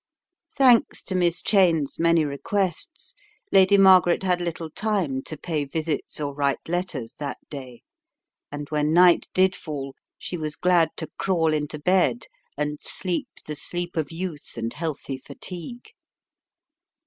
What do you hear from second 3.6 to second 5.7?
Margaret had little time to pay